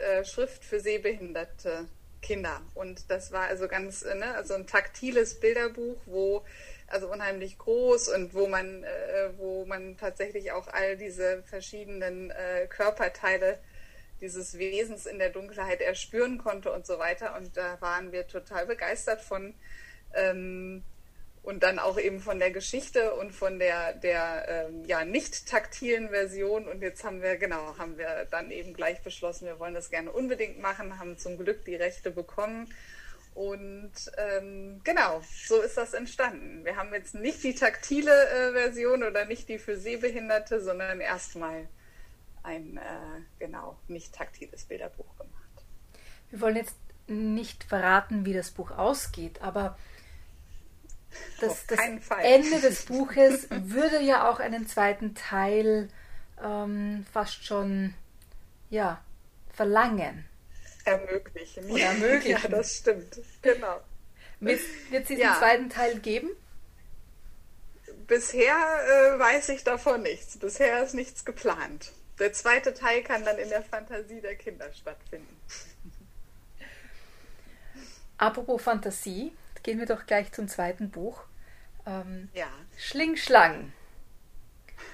äh, 0.09 0.25
Schrift 0.25 0.65
für 0.65 0.81
sehbehinderte 0.81 1.87
Kinder. 2.23 2.61
Und 2.75 3.11
das 3.11 3.33
war 3.33 3.47
also 3.47 3.69
ganz, 3.69 4.03
äh, 4.03 4.15
ne, 4.15 4.35
also 4.35 4.55
ein 4.55 4.67
taktiles 4.67 5.41
Bilderbuch, 5.41 6.00
wo 6.07 6.45
also 6.87 7.11
unheimlich 7.11 7.59
groß 7.59 8.09
und 8.09 8.35
wo 8.35 8.47
man, 8.47 8.83
äh, 8.83 9.31
wo 9.37 9.65
man 9.67 9.97
tatsächlich 9.97 10.53
auch 10.53 10.69
all 10.69 10.97
diese 10.97 11.43
verschiedenen 11.43 12.31
äh, 12.31 12.67
Körperteile 12.67 13.59
dieses 14.21 14.59
Wesens 14.59 15.07
in 15.07 15.19
der 15.19 15.31
Dunkelheit 15.31 15.81
erspüren 15.81 16.38
konnte 16.38 16.73
und 16.73 16.87
so 16.87 16.99
weiter. 16.99 17.37
Und 17.37 17.57
da 17.57 17.81
waren 17.81 18.11
wir 18.11 18.27
total 18.27 18.67
begeistert 18.67 19.21
von. 19.21 19.55
Ähm, 20.15 20.83
und 21.42 21.62
dann 21.62 21.78
auch 21.78 21.99
eben 21.99 22.21
von 22.21 22.38
der 22.38 22.50
Geschichte 22.50 23.14
und 23.14 23.33
von 23.33 23.59
der, 23.59 23.95
der 23.95 24.68
ähm, 24.68 24.85
ja, 24.85 25.04
nicht 25.04 25.47
taktilen 25.49 26.11
Version. 26.11 26.68
Und 26.68 26.83
jetzt 26.83 27.04
haben 27.04 27.23
wir, 27.23 27.37
genau, 27.37 27.76
haben 27.78 27.97
wir 27.97 28.26
dann 28.30 28.50
eben 28.50 28.75
gleich 28.75 29.02
beschlossen, 29.02 29.47
wir 29.47 29.59
wollen 29.59 29.75
das 29.75 29.90
gerne 29.90 30.11
unbedingt 30.12 30.61
machen, 30.61 30.99
haben 30.99 31.18
zum 31.18 31.38
Glück 31.38 31.64
die 31.64 31.76
Rechte 31.76 32.11
bekommen 32.11 32.68
und 33.38 33.92
ähm, 34.16 34.80
genau, 34.83 35.23
so 35.47 35.61
ist 35.61 35.76
das 35.76 35.95
entstanden. 35.95 36.64
Wir 36.64 36.75
haben 36.75 36.92
jetzt 36.92 37.14
nicht 37.14 37.45
die 37.45 37.54
taktile 37.54 38.11
äh, 38.11 38.50
Version 38.50 39.04
oder 39.04 39.26
nicht 39.26 39.49
die 39.49 39.59
für 39.59 39.76
Sehbehinderte, 39.76 40.61
sondern 40.61 41.00
erstmal 41.00 41.68
ein 42.42 42.78
äh, 42.78 43.21
genau 43.38 43.78
nicht 43.87 44.12
taktiles 44.12 44.64
Bilderbuch 44.64 45.16
gemacht. 45.16 45.64
Wir 46.30 46.40
wollen 46.40 46.57
jetzt 46.57 46.75
nicht 47.07 47.62
verraten, 47.62 48.25
wie 48.25 48.35
das 48.35 48.50
Buch 48.50 48.73
ausgeht, 48.73 49.40
aber 49.40 49.78
das, 51.41 51.67
das 51.67 51.79
Ende 52.23 52.61
des 52.61 52.87
Buches 52.87 53.49
würde 53.50 54.00
ja 54.00 54.29
auch 54.31 54.41
einen 54.41 54.67
zweiten 54.67 55.15
Teil 55.15 55.88
ähm, 56.43 57.07
fast 57.12 57.45
schon 57.45 57.95
ja, 58.71 59.03
verlangen 59.53 60.29
ermöglichen. 60.88 61.71
Oder 61.71 61.85
ermöglichen. 61.85 62.38
Ja, 62.43 62.49
das 62.49 62.77
stimmt. 62.77 63.21
Genau. 63.43 63.81
Wird 64.41 64.61
es 64.93 65.09
diesen 65.09 65.23
ja. 65.23 65.37
zweiten 65.38 65.69
Teil 65.69 65.99
geben? 66.00 66.31
Bisher 68.07 68.55
äh, 68.55 69.19
weiß 69.19 69.50
ich 69.50 69.65
davon 69.65 70.03
nichts. 70.03 70.38
Bisher 70.38 70.83
ist 70.83 70.95
nichts 70.95 71.25
geplant. 71.25 71.93
Der 72.19 72.33
zweite 72.33 72.75
Teil 72.75 73.03
kann 73.03 73.25
dann 73.25 73.38
in 73.38 73.49
der 73.49 73.62
Fantasie 73.62 74.21
der 74.21 74.35
Kinder 74.37 74.73
stattfinden. 74.73 75.37
Apropos 78.17 78.62
Fantasie, 78.62 79.33
gehen 79.69 79.81
wir 79.81 79.85
doch 79.85 80.07
gleich 80.07 80.33
zum 80.33 80.49
zweiten 80.49 80.89
Buch. 80.89 81.25
Ähm, 81.85 82.31
ja. 82.33 82.49
Schlingschlang. 82.79 83.75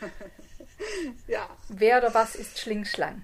ja. 1.29 1.49
Wer 1.69 1.99
oder 1.99 2.13
was 2.13 2.35
ist 2.35 2.59
Schlingschlang? 2.59 3.23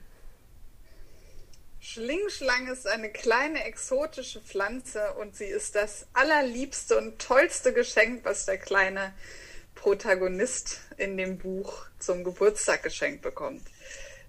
Schlingschlange 1.80 2.70
ist 2.70 2.86
eine 2.86 3.10
kleine 3.10 3.64
exotische 3.64 4.40
Pflanze 4.40 5.14
und 5.14 5.34
sie 5.34 5.46
ist 5.46 5.74
das 5.74 6.06
allerliebste 6.12 6.96
und 6.96 7.20
tollste 7.20 7.72
Geschenk, 7.72 8.24
was 8.24 8.46
der 8.46 8.58
kleine 8.58 9.12
Protagonist 9.74 10.82
in 10.98 11.16
dem 11.16 11.36
Buch 11.36 11.86
zum 11.98 12.22
Geburtstag 12.22 12.84
geschenkt 12.84 13.22
bekommt. 13.22 13.64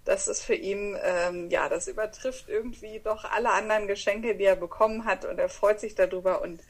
Das 0.06 0.28
ist 0.28 0.42
für 0.42 0.56
ihn, 0.56 0.98
ähm, 1.04 1.52
ja, 1.52 1.70
das 1.70 1.88
übertrifft 1.88 2.50
irgendwie 2.50 3.00
doch 3.00 3.26
alle 3.26 3.52
anderen 3.52 3.86
Geschenke, 3.86 4.36
die 4.36 4.46
er 4.46 4.56
bekommen 4.56 5.06
hat 5.06 5.24
und 5.24 5.38
er 5.38 5.50
freut 5.50 5.80
sich 5.80 5.94
darüber 5.94 6.42
und 6.42 6.62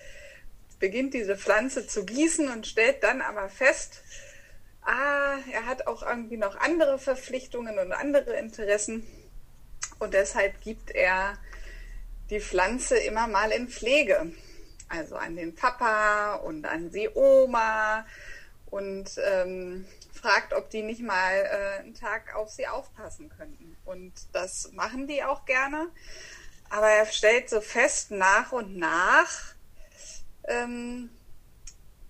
beginnt 0.82 1.14
diese 1.14 1.38
Pflanze 1.38 1.88
zu 1.88 2.06
gießen 2.06 2.50
und 2.50 2.68
stellt 2.68 3.04
dann 3.04 3.22
aber 3.22 3.48
fest, 3.48 4.02
ah, 4.82 5.38
er 5.54 5.66
hat 5.66 5.88
auch 5.88 6.04
irgendwie 6.04 6.38
noch 6.38 6.58
andere 6.58 7.00
Verpflichtungen 7.00 7.80
und 7.80 7.94
andere 7.94 8.38
Interessen 8.38 9.08
und 10.00 10.16
deshalb 10.16 10.60
gibt 10.62 10.92
er 10.92 11.38
die 12.32 12.40
Pflanze 12.40 12.98
immer 12.98 13.28
mal 13.28 13.52
in 13.52 13.68
Pflege. 13.68 14.32
Also 14.90 15.16
an 15.16 15.36
den 15.36 15.54
Papa 15.54 16.36
und 16.36 16.66
an 16.66 16.92
die 16.92 17.08
Oma 17.14 18.06
und 18.66 19.10
ähm, 19.24 19.86
fragt, 20.12 20.54
ob 20.54 20.70
die 20.72 20.82
nicht 20.82 21.02
mal 21.02 21.34
äh, 21.34 21.80
einen 21.80 21.94
Tag 21.94 22.36
auf 22.36 22.50
sie 22.50 22.68
aufpassen 22.68 23.30
könnten. 23.30 23.78
Und 23.86 24.14
das 24.34 24.72
machen 24.74 25.08
die 25.08 25.24
auch 25.24 25.46
gerne. 25.46 25.88
Aber 26.70 26.90
er 26.90 27.06
stellt 27.06 27.50
so 27.50 27.62
fest, 27.62 28.12
nach 28.12 28.52
und 28.52 28.78
nach 28.78 29.54
ähm, 30.46 31.10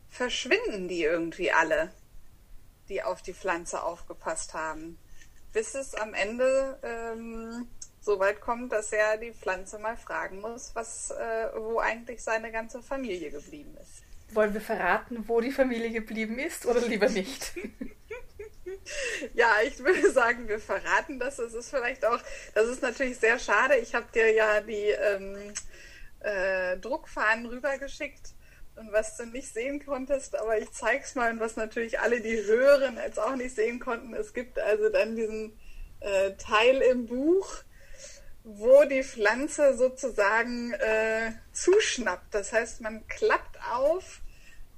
verschwinden 0.10 0.88
die 0.88 1.04
irgendwie 1.04 1.52
alle, 1.52 1.92
die 2.90 3.04
auf 3.04 3.22
die 3.22 3.34
Pflanze 3.34 3.84
aufgepasst 3.84 4.54
haben. 4.54 4.98
Bis 5.54 5.76
es 5.76 5.96
am 5.96 6.14
Ende 6.14 6.80
ähm, 6.84 7.68
so 8.02 8.20
weit 8.20 8.42
kommt, 8.42 8.72
dass 8.72 8.92
er 8.92 9.18
die 9.18 9.32
Pflanze 9.32 9.78
mal 9.80 9.96
fragen 9.96 10.42
muss, 10.42 10.72
was, 10.74 11.12
äh, 11.12 11.50
wo 11.56 11.80
eigentlich 11.80 12.22
seine 12.24 12.52
ganze 12.52 12.82
Familie 12.82 13.32
geblieben 13.32 13.78
ist. 13.82 14.04
Wollen 14.34 14.54
wir 14.54 14.62
verraten, 14.62 15.26
wo 15.28 15.42
die 15.42 15.52
Familie 15.52 15.92
geblieben 15.92 16.40
ist 16.40 16.66
oder 16.66 16.82
lieber 16.82 17.10
nicht? 17.10 17.54
ja, 19.34 19.50
ich 19.66 19.80
würde 19.80 20.10
sagen, 20.12 20.48
wir 20.48 20.60
verraten 20.60 21.20
das. 21.20 21.38
Es 21.38 21.54
ist 21.54 21.70
vielleicht 21.70 22.06
auch, 22.06 22.20
das 22.54 22.68
ist 22.68 22.82
natürlich 22.82 23.18
sehr 23.18 23.38
schade. 23.40 23.76
Ich 23.78 23.94
habe 23.94 24.06
dir 24.14 24.32
ja 24.32 24.62
die 24.62 24.90
ähm, 24.90 25.54
äh, 26.24 26.78
Druckfahnen 26.78 27.46
rübergeschickt 27.46 28.34
und 28.76 28.92
was 28.92 29.18
du 29.18 29.26
nicht 29.26 29.54
sehen 29.54 29.84
konntest, 29.86 30.36
aber 30.36 30.58
ich 30.58 30.72
zeig's 30.72 31.16
mal 31.16 31.32
und 31.32 31.40
was 31.40 31.56
natürlich 31.56 32.00
alle, 32.00 32.22
die 32.22 32.44
hören, 32.46 32.98
jetzt 33.04 33.20
auch 33.20 33.36
nicht 33.36 33.56
sehen 33.56 33.80
konnten. 33.80 34.14
Es 34.14 34.34
gibt 34.34 34.60
also 34.60 34.90
dann 34.90 35.16
diesen 35.16 35.58
äh, 36.00 36.32
Teil 36.34 36.82
im 36.82 37.06
Buch, 37.06 37.64
wo 38.44 38.84
die 38.86 39.04
Pflanze 39.04 39.76
sozusagen 39.78 40.74
äh, 40.74 41.34
zuschnappt. 41.52 42.34
Das 42.34 42.52
heißt, 42.54 42.82
man 42.82 43.06
klappt 43.08 43.60
auf 43.72 44.22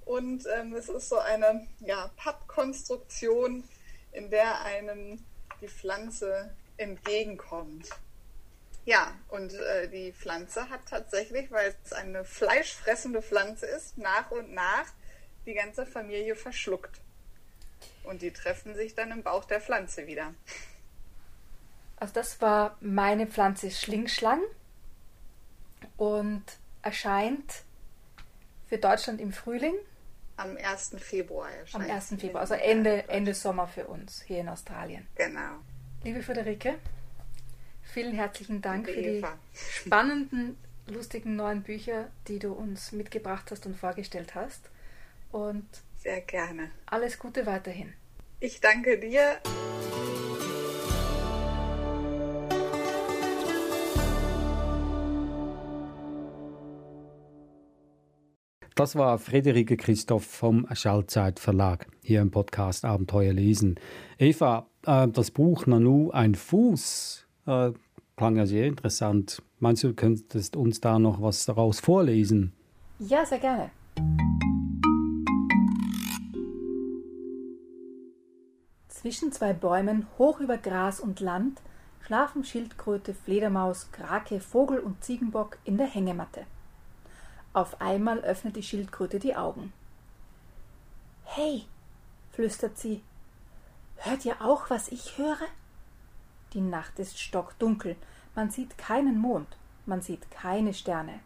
und 0.06 0.46
ähm, 0.54 0.74
es 0.74 0.90
ist 0.90 1.10
so 1.10 1.18
eine 1.18 1.66
ja, 1.80 2.12
Pappkonstruktion, 2.18 3.64
in 4.12 4.30
der 4.30 4.62
einem 4.64 5.24
die 5.62 5.68
Pflanze 5.68 6.54
entgegenkommt. 6.78 7.90
Ja, 8.86 9.14
und 9.30 9.54
äh, 9.54 9.88
die 9.88 10.12
Pflanze 10.12 10.70
hat 10.70 10.82
tatsächlich, 10.90 11.52
weil 11.52 11.74
es 11.84 11.94
eine 11.94 12.26
fleischfressende 12.26 13.22
Pflanze 13.22 13.66
ist, 13.66 13.98
nach 13.98 14.32
und 14.32 14.54
nach 14.54 14.86
die 15.46 15.54
ganze 15.54 15.86
Familie 15.86 16.36
verschluckt. 16.36 17.00
Und 18.04 18.22
die 18.22 18.32
treffen 18.32 18.76
sich 18.76 18.96
dann 18.96 19.12
im 19.12 19.24
Bauch 19.24 19.46
der 19.46 19.62
Pflanze 19.62 20.08
wieder. 20.08 20.34
Also 21.98 22.14
das 22.14 22.42
war 22.42 22.78
meine 22.82 23.28
Pflanze 23.28 23.72
Schlingschlang 23.72 24.42
und 25.96 26.44
erscheint 26.82 27.64
für 28.68 28.78
Deutschland 28.78 29.22
im 29.22 29.32
Frühling. 29.32 29.76
Am 30.36 30.58
1. 30.58 30.96
Februar 30.98 31.50
erscheint. 31.50 31.86
Am 31.86 31.96
1. 31.96 32.16
Februar, 32.20 32.42
also 32.42 32.56
Ende, 32.56 33.08
Ende 33.08 33.34
Sommer 33.34 33.68
für 33.68 33.86
uns 33.86 34.22
hier 34.24 34.40
in 34.40 34.50
Australien. 34.50 35.08
Genau. 35.16 35.60
Liebe 36.04 36.22
Friederike, 36.22 36.76
Vielen 37.94 38.16
herzlichen 38.16 38.60
Dank 38.60 38.90
für 38.90 39.04
die 39.04 39.22
spannenden, 39.54 40.58
lustigen 40.88 41.36
neuen 41.36 41.62
Bücher, 41.62 42.10
die 42.28 42.40
du 42.40 42.52
uns 42.52 42.92
mitgebracht 42.92 43.52
hast 43.52 43.68
und 43.68 43.78
vorgestellt 43.78 44.34
hast. 44.34 44.72
Und 45.32 45.64
sehr 46.00 46.22
gerne. 46.22 46.72
Alles 46.88 47.20
Gute 47.20 47.46
weiterhin. 47.46 47.94
Ich 48.40 48.60
danke 48.60 48.98
dir. 48.98 49.38
Das 58.74 58.96
war 58.96 59.20
Friederike 59.20 59.78
Christoph 59.78 60.26
vom 60.26 60.68
Schallzeit 60.74 61.40
Verlag 61.40 61.86
hier 62.04 62.22
im 62.22 62.32
Podcast 62.32 62.86
Abenteuer 62.86 63.34
lesen. 63.34 63.80
Eva, 64.18 64.68
äh, 64.84 65.08
das 65.10 65.30
Buch 65.30 65.68
Nanu, 65.68 66.10
ein 66.10 66.34
Fuß, 66.34 67.23
äh, 67.46 67.72
klang 68.16 68.36
ja 68.36 68.46
sehr 68.46 68.68
interessant. 68.68 69.42
Meinst 69.60 69.84
du, 69.84 69.94
könntest 69.94 70.56
uns 70.56 70.82
da 70.82 71.00
noch 71.00 71.22
was 71.22 71.46
daraus 71.46 71.80
vorlesen? 71.80 72.54
Ja, 73.00 73.26
sehr 73.26 73.40
gerne. 73.40 73.72
Zwischen 78.88 79.32
zwei 79.32 79.54
Bäumen, 79.54 80.08
hoch 80.18 80.40
über 80.40 80.58
Gras 80.58 81.00
und 81.00 81.20
Land, 81.20 81.62
schlafen 82.06 82.44
Schildkröte, 82.44 83.14
Fledermaus, 83.14 83.90
Krake, 83.92 84.40
Vogel 84.40 84.80
und 84.80 85.04
Ziegenbock 85.04 85.58
in 85.66 85.78
der 85.78 85.88
Hängematte. 85.88 86.46
Auf 87.52 87.82
einmal 87.82 88.20
öffnet 88.20 88.56
die 88.56 88.64
Schildkröte 88.64 89.20
die 89.20 89.36
Augen. 89.36 89.74
Hey, 91.26 91.66
flüstert 92.32 92.78
sie, 92.78 93.02
hört 93.98 94.26
ihr 94.26 94.42
auch, 94.42 94.70
was 94.70 94.88
ich 94.90 95.18
höre? 95.18 95.38
Die 96.54 96.62
Nacht 96.62 97.00
ist 97.00 97.20
stockdunkel, 97.20 97.96
man 98.36 98.52
sieht 98.52 98.78
keinen 98.78 99.18
Mond, 99.18 99.58
man 99.86 100.02
sieht 100.02 100.30
keine 100.32 100.74
Sterne. 100.74 101.20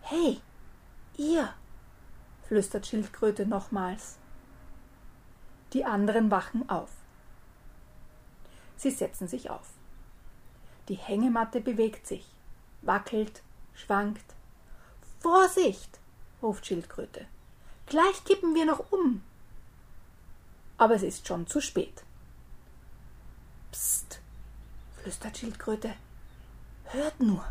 Hey, 0.00 0.40
ihr, 1.16 1.52
flüstert 2.48 2.86
Schildkröte 2.86 3.46
nochmals. 3.46 4.18
Die 5.72 5.84
anderen 5.84 6.30
wachen 6.30 6.68
auf. 6.68 6.90
Sie 8.76 8.90
setzen 8.90 9.28
sich 9.28 9.50
auf. 9.50 9.70
Die 10.88 10.96
Hängematte 10.96 11.60
bewegt 11.60 12.06
sich, 12.06 12.26
wackelt, 12.82 13.42
schwankt, 13.74 14.34
Vorsicht! 15.20 16.00
ruft 16.42 16.66
Schildkröte. 16.66 17.26
Gleich 17.86 18.24
kippen 18.24 18.56
wir 18.56 18.64
noch 18.64 18.90
um. 18.90 19.22
Aber 20.78 20.96
es 20.96 21.04
ist 21.04 21.28
schon 21.28 21.46
zu 21.46 21.60
spät. 21.60 22.02
Psst, 23.72 24.20
flüstert 25.02 25.36
Schildkröte. 25.36 25.94
Hört 26.84 27.18
nur. 27.18 27.44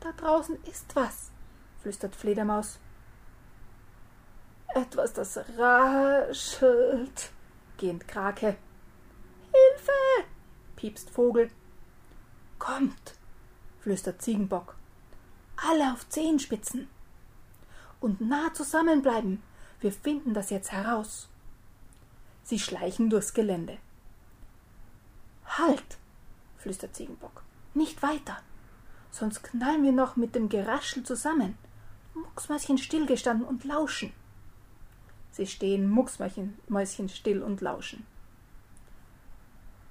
Da 0.00 0.10
draußen 0.12 0.56
ist 0.64 0.96
was, 0.96 1.30
flüstert 1.82 2.16
Fledermaus. 2.16 2.80
Etwas, 4.74 5.12
das 5.12 5.38
raschelt, 5.56 7.30
gähnt 7.76 8.08
Krake. 8.08 8.56
Hilfe! 9.52 10.28
piepst 10.74 11.10
Vogel. 11.10 11.50
Kommt, 12.58 13.14
flüstert 13.80 14.20
Ziegenbock 14.20 14.78
alle 15.66 15.92
auf 15.92 16.08
Zehenspitzen. 16.08 16.88
Und 18.00 18.20
nah 18.20 18.52
zusammenbleiben. 18.54 19.42
Wir 19.80 19.92
finden 19.92 20.34
das 20.34 20.50
jetzt 20.50 20.72
heraus. 20.72 21.28
Sie 22.48 22.58
schleichen 22.58 23.10
durchs 23.10 23.34
Gelände. 23.34 23.76
Halt, 25.44 25.98
flüstert 26.56 26.96
Ziegenbock. 26.96 27.42
Nicht 27.74 28.02
weiter. 28.02 28.38
Sonst 29.10 29.42
knallen 29.42 29.82
wir 29.82 29.92
noch 29.92 30.16
mit 30.16 30.34
dem 30.34 30.48
Geraschel 30.48 31.02
zusammen. 31.02 31.58
Mucksmäuschen 32.14 32.78
stillgestanden 32.78 33.46
und 33.46 33.64
lauschen. 33.64 34.14
Sie 35.30 35.46
stehen 35.46 35.90
mucksmäuschen 35.90 37.08
still 37.10 37.42
und 37.42 37.60
lauschen. 37.60 38.06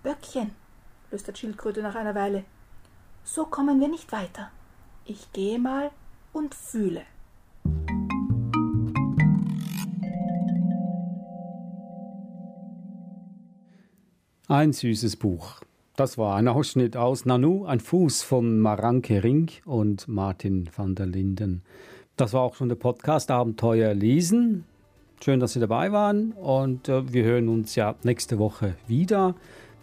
Böckchen, 0.01 0.55
flüstert 1.09 1.37
Schildkröte 1.37 1.83
nach 1.83 1.93
einer 1.93 2.15
Weile. 2.15 2.43
So 3.23 3.45
kommen 3.45 3.79
wir 3.79 3.87
nicht 3.87 4.11
weiter. 4.11 4.49
Ich 5.05 5.31
gehe 5.31 5.59
mal 5.59 5.91
und 6.33 6.55
fühle. 6.55 7.05
Ein 14.49 14.71
süßes 14.71 15.17
Buch. 15.17 15.59
Das 15.97 16.17
war 16.17 16.37
ein 16.37 16.47
Ausschnitt 16.47 16.95
aus 16.95 17.25
Nanu, 17.25 17.65
ein 17.65 17.81
Fuß 17.81 18.23
von 18.23 18.61
Maranke 18.61 19.21
Ring 19.21 19.51
und 19.65 20.07
Martin 20.07 20.69
van 20.73 20.95
der 20.95 21.05
Linden. 21.05 21.63
Das 22.15 22.31
war 22.31 22.43
auch 22.43 22.55
schon 22.55 22.69
der 22.69 22.77
Podcast 22.77 23.29
Abenteuer 23.29 23.93
lesen. 23.93 24.63
Schön, 25.21 25.41
dass 25.41 25.51
Sie 25.51 25.59
dabei 25.59 25.91
waren 25.91 26.31
und 26.31 26.87
äh, 26.87 27.11
wir 27.11 27.25
hören 27.25 27.49
uns 27.49 27.75
ja 27.75 27.95
nächste 28.03 28.39
Woche 28.39 28.77
wieder 28.87 29.35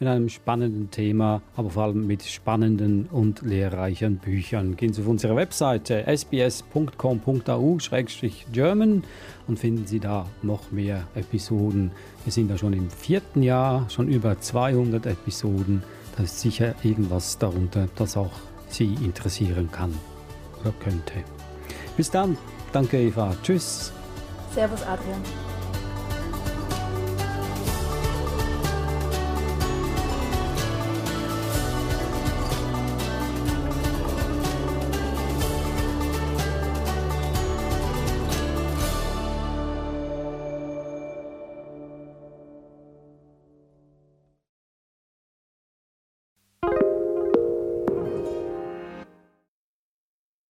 mit 0.04 0.12
einem 0.12 0.28
spannenden 0.28 0.90
Thema, 0.90 1.40
aber 1.56 1.70
vor 1.70 1.84
allem 1.84 2.06
mit 2.06 2.24
spannenden 2.24 3.06
und 3.10 3.40
lehrreichen 3.40 4.18
Büchern. 4.18 4.76
Gehen 4.76 4.92
Sie 4.92 5.00
auf 5.00 5.08
unsere 5.08 5.34
Webseite 5.34 6.06
sbs.com.au-german 6.06 9.02
und 9.46 9.58
finden 9.58 9.86
Sie 9.86 10.00
da 10.00 10.26
noch 10.42 10.72
mehr 10.72 11.08
Episoden. 11.14 11.90
Wir 12.24 12.34
sind 12.34 12.50
da 12.50 12.58
schon 12.58 12.74
im 12.74 12.90
vierten 12.90 13.42
Jahr, 13.42 13.88
schon 13.88 14.08
über 14.08 14.38
200 14.38 15.06
Episoden. 15.06 15.82
Da 16.16 16.24
ist 16.24 16.38
sicher 16.38 16.74
irgendwas 16.82 17.38
darunter, 17.38 17.88
das 17.96 18.18
auch 18.18 18.32
Sie 18.68 18.92
interessieren 19.02 19.70
kann 19.72 19.94
oder 20.60 20.74
könnte. 20.80 21.14
Bis 21.96 22.10
dann. 22.10 22.36
Danke, 22.72 22.98
Eva. 22.98 23.34
Tschüss. 23.42 23.90
Servus, 24.52 24.82
Adrian. 24.82 25.22